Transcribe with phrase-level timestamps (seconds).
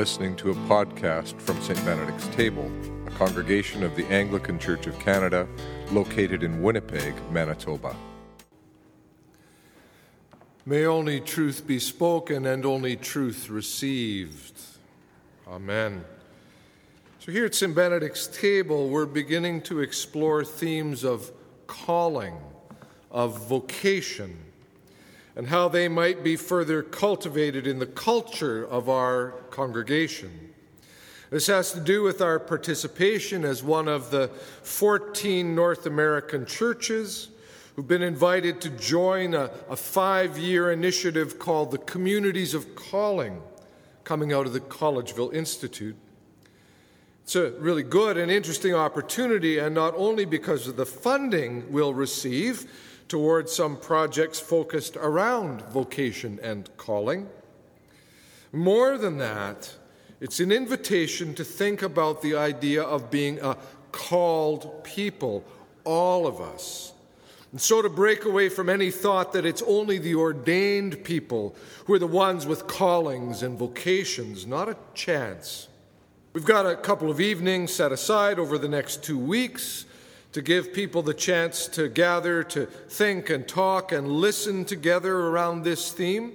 [0.00, 1.78] listening to a podcast from St.
[1.84, 2.72] Benedict's Table,
[3.06, 5.46] a congregation of the Anglican Church of Canada
[5.92, 7.94] located in Winnipeg, Manitoba.
[10.64, 14.58] May only truth be spoken and only truth received.
[15.46, 16.02] Amen.
[17.18, 17.74] So, here at St.
[17.74, 21.30] Benedict's Table, we're beginning to explore themes of
[21.66, 22.38] calling,
[23.10, 24.38] of vocation
[25.36, 30.52] and how they might be further cultivated in the culture of our congregation.
[31.30, 34.28] This has to do with our participation as one of the
[34.62, 37.28] 14 North American churches
[37.76, 43.40] who've been invited to join a, a five year initiative called the Communities of Calling,
[44.02, 45.96] coming out of the Collegeville Institute.
[47.22, 51.94] It's a really good and interesting opportunity, and not only because of the funding we'll
[51.94, 52.68] receive,
[53.10, 57.28] towards some projects focused around vocation and calling.
[58.52, 59.74] More than that,
[60.20, 63.56] it's an invitation to think about the idea of being a
[63.90, 65.44] called people,
[65.84, 66.92] all of us.
[67.50, 71.94] And so to break away from any thought that it's only the ordained people who
[71.94, 75.66] are the ones with callings and vocations, not a chance.
[76.32, 79.86] We've got a couple of evenings set aside over the next two weeks
[80.32, 85.62] to give people the chance to gather, to think and talk and listen together around
[85.62, 86.34] this theme.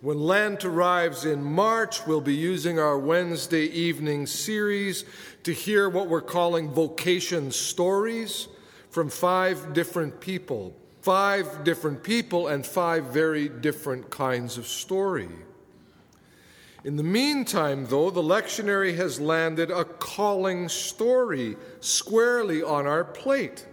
[0.00, 5.04] When Lent arrives in March, we'll be using our Wednesday evening series
[5.42, 8.46] to hear what we're calling vocation stories
[8.90, 10.76] from five different people.
[11.00, 15.28] Five different people and five very different kinds of story.
[16.84, 23.66] In the meantime, though, the lectionary has landed a calling story squarely on our plate.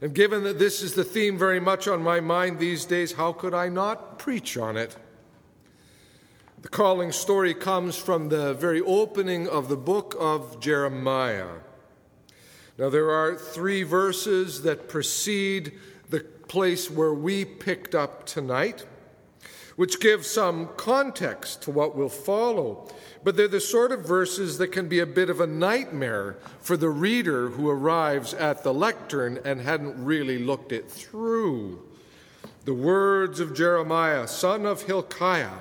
[0.00, 3.32] And given that this is the theme very much on my mind these days, how
[3.32, 4.96] could I not preach on it?
[6.62, 11.58] The calling story comes from the very opening of the book of Jeremiah.
[12.78, 15.72] Now, there are three verses that precede
[16.08, 18.86] the place where we picked up tonight
[19.76, 22.88] which give some context to what will follow.
[23.24, 26.76] But they're the sort of verses that can be a bit of a nightmare for
[26.76, 31.82] the reader who arrives at the lectern and hadn't really looked it through.
[32.64, 35.58] The words of Jeremiah, son of Hilkiah,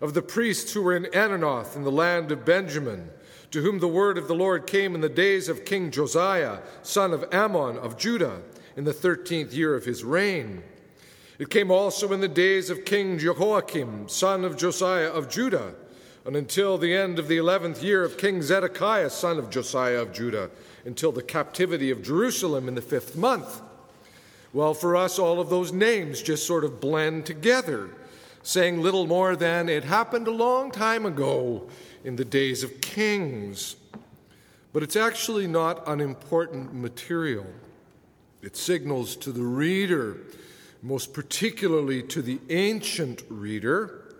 [0.00, 3.10] of the priests who were in Anathoth in the land of Benjamin,
[3.50, 7.12] to whom the word of the Lord came in the days of King Josiah, son
[7.12, 8.40] of Amon of Judah,
[8.76, 10.62] in the thirteenth year of his reign.
[11.38, 15.74] It came also in the days of King Jehoiakim, son of Josiah of Judah,
[16.24, 20.12] and until the end of the eleventh year of King Zedekiah, son of Josiah of
[20.12, 20.50] Judah,
[20.84, 23.60] until the captivity of Jerusalem in the fifth month.
[24.52, 27.90] Well, for us, all of those names just sort of blend together,
[28.42, 31.68] saying little more than it happened a long time ago
[32.04, 33.76] in the days of kings.
[34.72, 37.46] But it's actually not unimportant material.
[38.42, 40.18] It signals to the reader
[40.82, 44.14] most particularly to the ancient reader,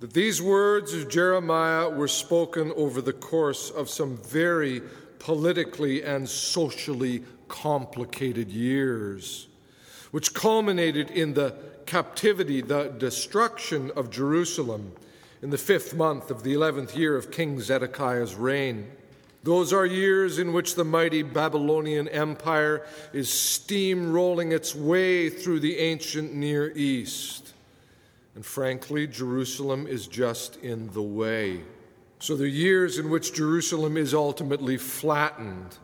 [0.00, 4.80] that these words of Jeremiah were spoken over the course of some very
[5.18, 9.48] politically and socially complicated years,
[10.10, 14.92] which culminated in the captivity, the destruction of Jerusalem
[15.42, 18.90] in the fifth month of the eleventh year of King Zedekiah's reign.
[19.48, 25.78] Those are years in which the mighty Babylonian Empire is steamrolling its way through the
[25.78, 27.54] ancient Near East.
[28.34, 31.62] And frankly, Jerusalem is just in the way.
[32.18, 35.78] So, the years in which Jerusalem is ultimately flattened,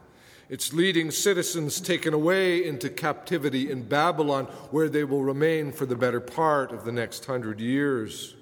[0.50, 5.96] its leading citizens taken away into captivity in Babylon, where they will remain for the
[5.96, 8.34] better part of the next hundred years.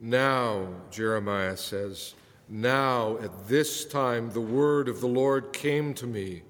[0.00, 2.14] Now, Jeremiah says,
[2.50, 6.42] now, at this time, the word of the Lord came to me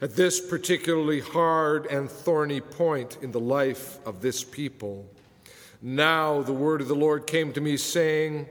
[0.00, 5.06] at this particularly hard and thorny point in the life of this people.
[5.80, 8.46] Now, the word of the Lord came to me, saying,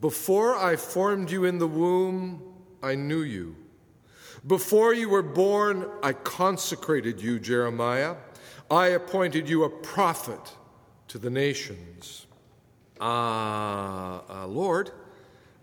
[0.00, 2.42] Before I formed you in the womb,
[2.82, 3.56] I knew you.
[4.46, 8.16] Before you were born, I consecrated you, Jeremiah.
[8.70, 10.52] I appointed you a prophet
[11.08, 12.26] to the nations.
[13.00, 14.90] Ah, uh, uh, Lord,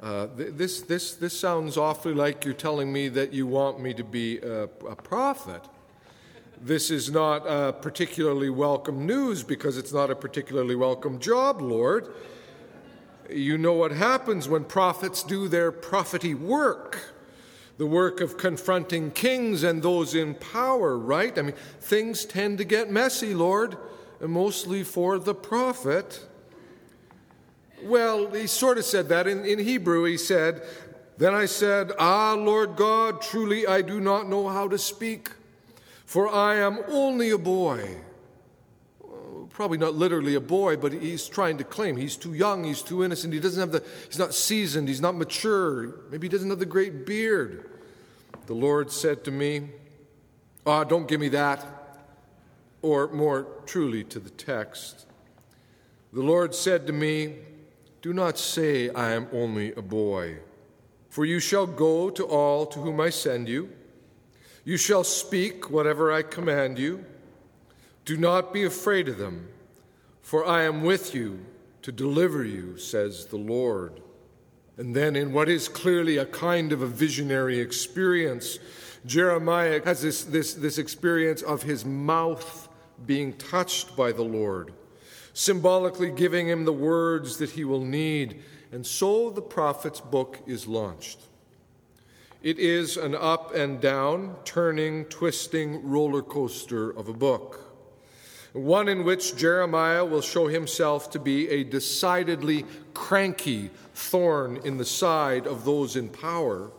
[0.02, 4.04] uh, this, this, this sounds awfully like you're telling me that you want me to
[4.04, 5.62] be a, a prophet.
[6.60, 12.08] This is not a particularly welcome news because it's not a particularly welcome job, Lord.
[13.30, 17.12] You know what happens when prophets do their prophety work
[17.82, 21.36] the work of confronting kings and those in power, right?
[21.36, 23.76] I mean, things tend to get messy, Lord,
[24.20, 26.28] mostly for the prophet.
[27.84, 29.28] Well, he sort of said that.
[29.28, 30.64] In, in Hebrew, he said,
[31.18, 35.30] Then I said, Ah, Lord God, truly I do not know how to speak,
[36.06, 37.98] for I am only a boy.
[39.50, 43.04] Probably not literally a boy, but he's trying to claim he's too young, he's too
[43.04, 46.60] innocent, he doesn't have the, he's not seasoned, he's not mature, maybe he doesn't have
[46.60, 47.70] the great beard.
[48.48, 49.70] The Lord said to me,
[50.66, 51.66] Ah, don't give me that.
[52.82, 55.06] Or more truly to the text,
[56.14, 57.36] the Lord said to me,
[58.02, 60.38] Do not say, I am only a boy,
[61.10, 63.70] for you shall go to all to whom I send you.
[64.64, 67.06] You shall speak whatever I command you.
[68.06, 69.50] Do not be afraid of them,
[70.22, 71.46] for I am with you
[71.84, 74.02] to deliver you, says the Lord.
[74.78, 78.58] And then, in what is clearly a kind of a visionary experience,
[79.06, 82.68] Jeremiah has this, this, this experience of his mouth
[83.06, 84.74] being touched by the Lord,
[85.34, 88.42] symbolically giving him the words that he will need.
[88.72, 91.20] And so the prophet's book is launched.
[92.42, 97.72] It is an up and down, turning, twisting roller coaster of a book.
[98.54, 104.86] One in which Jeremiah will show himself to be a decidedly cranky thorn in the
[104.86, 106.72] side of those in power.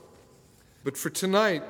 [0.85, 1.63] But for tonight,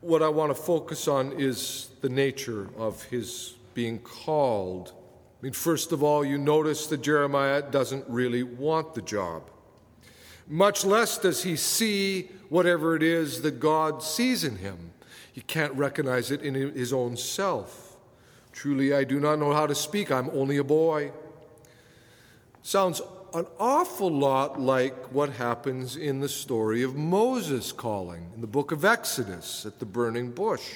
[0.00, 4.92] what I want to focus on is the nature of his being called.
[5.38, 9.50] I mean, first of all, you notice that Jeremiah doesn't really want the job.
[10.48, 14.92] Much less does he see whatever it is that God sees in him.
[15.32, 17.96] He can't recognize it in his own self.
[18.52, 20.10] Truly, I do not know how to speak.
[20.10, 21.12] I'm only a boy.
[22.62, 23.02] Sounds
[23.34, 28.72] an awful lot like what happens in the story of Moses calling in the book
[28.72, 30.72] of Exodus at the burning bush.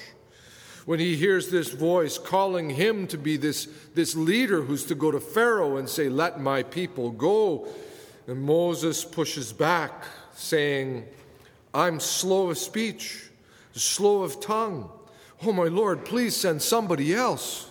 [0.90, 5.12] When he hears this voice calling him to be this, this leader who's to go
[5.12, 7.68] to Pharaoh and say, Let my people go.
[8.26, 10.04] And Moses pushes back,
[10.34, 11.06] saying,
[11.72, 13.30] I'm slow of speech,
[13.72, 14.90] slow of tongue.
[15.46, 17.70] Oh, my Lord, please send somebody else.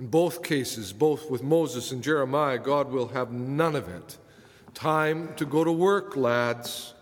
[0.00, 4.18] In both cases, both with Moses and Jeremiah, God will have none of it.
[4.74, 6.94] Time to go to work, lads.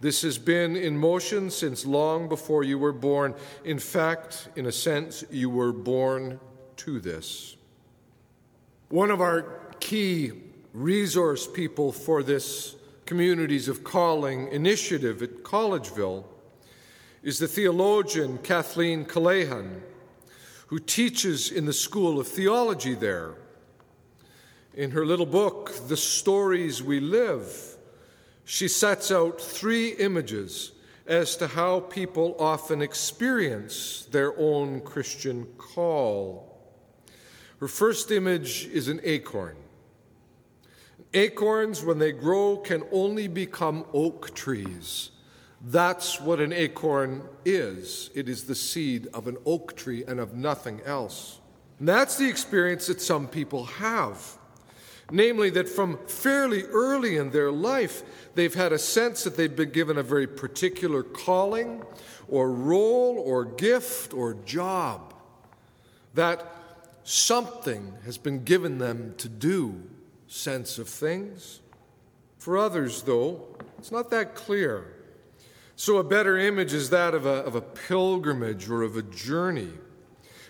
[0.00, 3.34] This has been in motion since long before you were born.
[3.64, 6.38] In fact, in a sense, you were born
[6.76, 7.56] to this.
[8.90, 9.42] One of our
[9.80, 10.32] key
[10.72, 16.24] resource people for this Communities of Calling initiative at Collegeville
[17.22, 19.80] is the theologian Kathleen Cahalan
[20.68, 23.34] who teaches in the School of Theology there.
[24.74, 27.77] In her little book, The Stories We Live,
[28.48, 30.72] she sets out three images
[31.06, 36.44] as to how people often experience their own Christian call.
[37.60, 39.56] Her first image is an acorn.
[41.14, 45.10] Acorns, when they grow, can only become oak trees
[45.62, 50.34] that's what an acorn is it is the seed of an oak tree and of
[50.34, 51.40] nothing else.
[51.78, 54.38] And that's the experience that some people have.
[55.10, 58.02] Namely, that from fairly early in their life,
[58.34, 61.82] they've had a sense that they've been given a very particular calling
[62.28, 65.14] or role or gift or job.
[66.14, 66.44] That
[67.04, 69.82] something has been given them to do,
[70.26, 71.60] sense of things.
[72.38, 74.94] For others, though, it's not that clear.
[75.74, 79.70] So, a better image is that of a, of a pilgrimage or of a journey.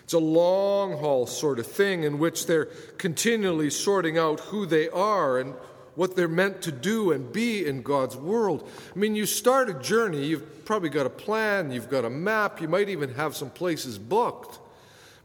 [0.09, 2.65] It's a long haul sort of thing in which they're
[2.97, 5.53] continually sorting out who they are and
[5.93, 8.67] what they're meant to do and be in God's world.
[8.95, 12.59] I mean, you start a journey, you've probably got a plan, you've got a map,
[12.59, 14.57] you might even have some places booked.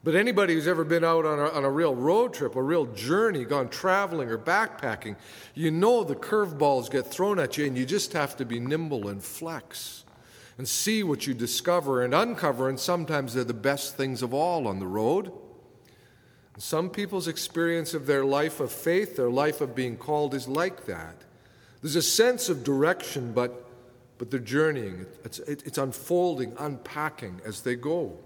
[0.03, 2.85] But anybody who's ever been out on a, on a real road trip, a real
[2.85, 5.17] journey, gone traveling or backpacking,
[5.55, 9.09] you know the curveballs get thrown at you, and you just have to be nimble
[9.09, 10.04] and flex
[10.57, 12.69] and see what you discover and uncover.
[12.69, 15.33] And sometimes they're the best things of all on the road.
[16.57, 20.87] some people's experience of their life of faith, their life of being called, is like
[20.87, 21.17] that.
[21.83, 23.69] There's a sense of direction, but,
[24.19, 28.17] but they're journeying, it's, it's unfolding, unpacking as they go.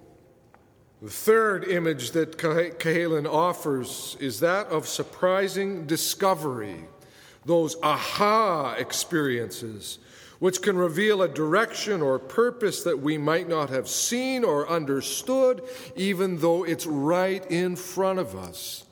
[1.00, 6.84] The third image that Cahalan offers is that of surprising discovery,
[7.44, 9.98] those aha experiences,
[10.38, 15.62] which can reveal a direction or purpose that we might not have seen or understood,
[15.96, 18.84] even though it's right in front of us.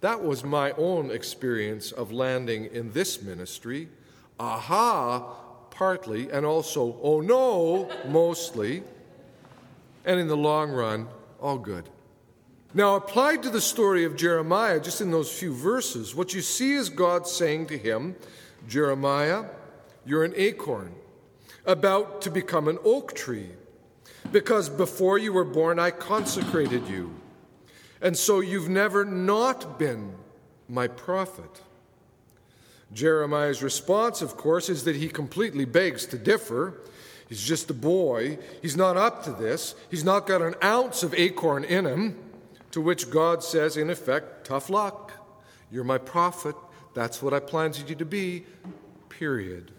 [0.00, 3.88] That was my own experience of landing in this ministry.
[4.38, 5.20] Aha,
[5.70, 8.82] partly, and also, oh no, mostly.
[10.04, 11.08] And in the long run,
[11.40, 11.88] all good.
[12.72, 16.74] Now, applied to the story of Jeremiah, just in those few verses, what you see
[16.74, 18.14] is God saying to him,
[18.68, 19.46] Jeremiah,
[20.04, 20.94] you're an acorn,
[21.66, 23.50] about to become an oak tree,
[24.32, 27.14] because before you were born, I consecrated you.
[28.00, 30.14] And so you've never not been
[30.68, 31.62] my prophet.
[32.92, 36.80] Jeremiah's response, of course, is that he completely begs to differ.
[37.28, 38.38] He's just a boy.
[38.62, 39.74] He's not up to this.
[39.90, 42.18] He's not got an ounce of acorn in him.
[42.72, 45.12] To which God says, in effect, tough luck.
[45.70, 46.56] You're my prophet.
[46.94, 48.44] That's what I planted you to be,
[49.08, 49.72] period.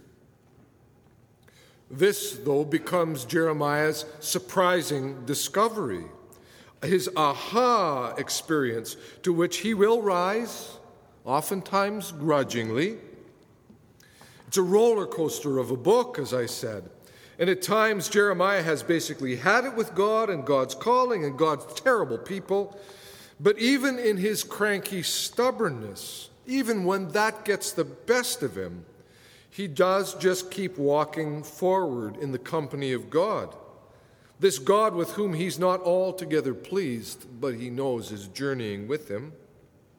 [1.92, 6.06] This, though, becomes Jeremiah's surprising discovery,
[6.82, 10.78] his aha experience, to which he will rise,
[11.26, 12.98] oftentimes grudgingly.
[14.48, 16.90] It's a roller coaster of a book, as I said.
[17.38, 21.66] And at times, Jeremiah has basically had it with God and God's calling and God's
[21.74, 22.80] terrible people.
[23.38, 28.86] But even in his cranky stubbornness, even when that gets the best of him,
[29.52, 33.56] he does just keep walking forward in the company of God.
[34.40, 39.34] This God with whom he's not altogether pleased, but he knows is journeying with him.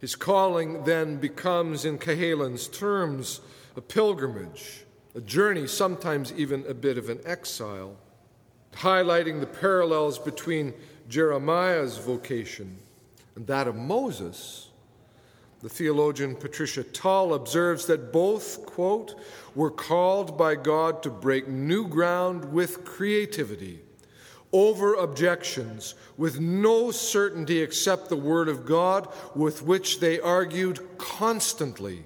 [0.00, 3.40] His calling then becomes, in Cahalan's terms,
[3.76, 4.82] a pilgrimage
[5.14, 7.96] a journey, sometimes even a bit of an exile,
[8.72, 10.72] highlighting the parallels between
[11.08, 12.78] Jeremiah's vocation
[13.34, 14.68] and that of Moses.
[15.62, 19.14] The theologian Patricia Tull observes that both, quote,
[19.54, 23.80] were called by God to break new ground with creativity,
[24.52, 32.04] over objections, with no certainty except the Word of God, with which they argued constantly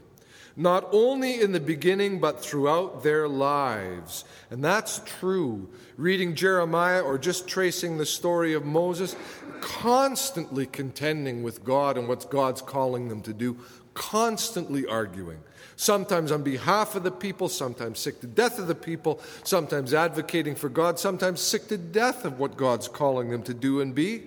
[0.56, 4.24] not only in the beginning, but throughout their lives.
[4.50, 5.68] And that's true.
[5.98, 9.14] Reading Jeremiah or just tracing the story of Moses,
[9.60, 13.58] constantly contending with God and what God's calling them to do,
[13.92, 15.40] constantly arguing.
[15.76, 20.54] Sometimes on behalf of the people, sometimes sick to death of the people, sometimes advocating
[20.54, 24.22] for God, sometimes sick to death of what God's calling them to do and be.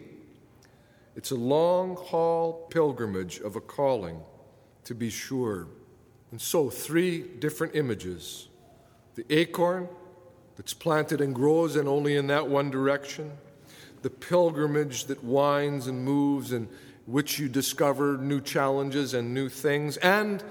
[1.16, 4.22] It's a long haul pilgrimage of a calling,
[4.84, 5.68] to be sure.
[6.32, 8.48] And so, three different images
[9.16, 9.90] the acorn
[10.56, 13.32] that's planted and grows and only in that one direction,
[14.02, 16.68] the pilgrimage that winds and moves and
[17.06, 20.44] which you discover new challenges and new things, and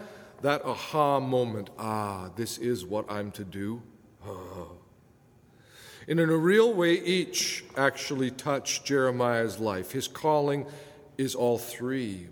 [0.42, 3.82] that aha moment ah, this is what I'm to do.
[4.26, 4.72] Oh.
[6.08, 9.92] And in a real way, each actually touched Jeremiah's life.
[9.92, 10.66] His calling
[11.18, 12.28] is all three.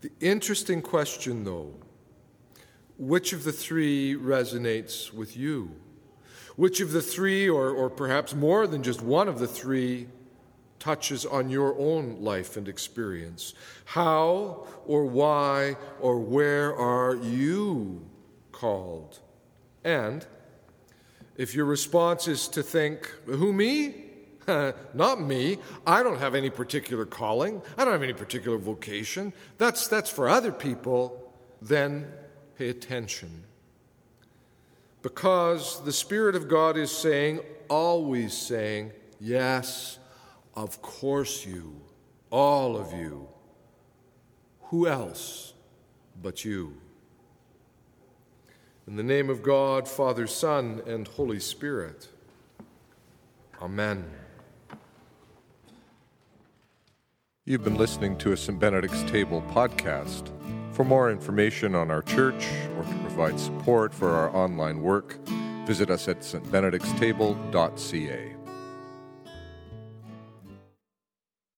[0.00, 1.74] The interesting question, though,
[3.00, 5.74] which of the three resonates with you?
[6.56, 10.06] Which of the three, or, or perhaps more than just one of the three,
[10.78, 13.54] touches on your own life and experience?
[13.86, 18.06] How or why or where are you
[18.52, 19.18] called?
[19.82, 20.26] And
[21.38, 23.94] if your response is to think, who, me?
[24.92, 25.56] Not me.
[25.86, 27.62] I don't have any particular calling.
[27.78, 29.32] I don't have any particular vocation.
[29.56, 31.32] That's, that's for other people.
[31.62, 32.12] Then
[32.60, 33.44] Pay attention.
[35.00, 37.40] Because the Spirit of God is saying,
[37.70, 39.98] always saying, Yes,
[40.54, 41.80] of course you,
[42.28, 43.26] all of you.
[44.64, 45.54] Who else
[46.20, 46.76] but you?
[48.86, 52.08] In the name of God, Father, Son, and Holy Spirit.
[53.62, 54.04] Amen.
[57.46, 58.60] You've been listening to a St.
[58.60, 60.30] Benedict's Table podcast.
[60.80, 65.18] For more information on our church or to provide support for our online work,
[65.66, 68.39] visit us at stbenedictstable.ca.